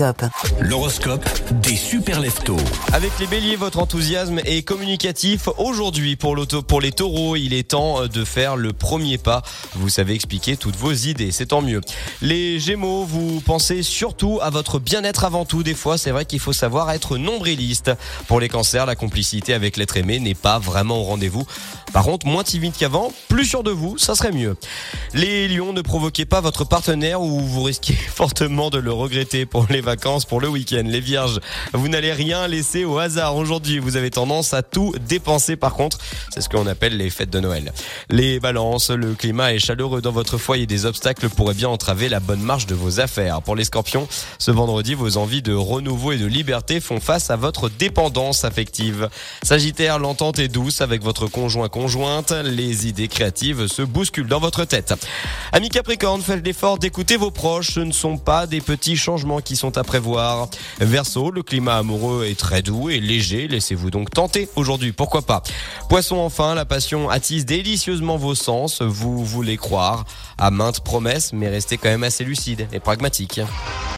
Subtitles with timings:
[0.00, 0.24] l'horoscope.
[0.60, 1.24] L'horoscope
[1.62, 2.56] des super leftos.
[2.92, 5.48] Avec les béliers, votre enthousiasme est communicatif.
[5.58, 9.42] Aujourd'hui, pour, l'auto- pour les taureaux, il est temps de faire le premier pas.
[9.74, 11.80] Vous savez expliquer toutes vos idées, c'est tant mieux.
[12.20, 15.62] Les gémeaux, vous pensez surtout à votre bien-être avant tout.
[15.62, 17.90] Des fois, c'est vrai qu'il faut savoir être nombriliste.
[18.28, 21.46] Pour les cancers, la complicité avec l'être aimé n'est pas vraiment au rendez-vous.
[21.92, 24.56] Par contre, moins timide qu'avant, plus sûr de vous, ça serait mieux.
[25.14, 29.66] Les lions, ne provoquez pas votre partenaire ou vous risquez fortement de le regretter pour
[29.70, 30.82] les vacances, pour le week-end.
[30.84, 31.40] Les vierges,
[31.72, 33.78] vous n'allez rien laisser au hasard aujourd'hui.
[33.78, 35.98] Vous avez tendance à tout dépenser par contre.
[36.34, 37.72] C'est ce qu'on appelle les fêtes de Noël.
[38.10, 40.66] Les balances, le climat est chaleureux dans votre foyer.
[40.66, 43.42] Des obstacles pourraient bien entraver la bonne marche de vos affaires.
[43.42, 47.36] Pour les scorpions, ce vendredi, vos envies de renouveau et de liberté font face à
[47.36, 49.08] votre dépendance affective.
[49.44, 52.32] Sagittaire, l'entente est douce avec votre conjoint conjointe.
[52.32, 54.94] Les idées créatives se bousculent dans votre tête.
[55.52, 57.74] Amis Capricorne, faites l'effort d'écouter vos proches.
[57.74, 60.48] Ce ne sont pas des petits changements qui sont à prévoir.
[60.80, 63.48] Verseau, le climat amoureux est très doux et léger.
[63.48, 64.92] Laissez-vous donc tenter aujourd'hui.
[64.92, 65.42] Pourquoi pas?
[65.88, 68.82] Poisson, enfin, la passion attise délicieusement vos sens.
[68.82, 70.04] Vous voulez croire
[70.38, 73.40] à maintes promesses, mais restez quand même assez lucide et pragmatique.